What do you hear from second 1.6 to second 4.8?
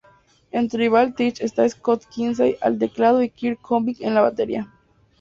Scott Kinsey al teclado y Kirk Covington en la batería.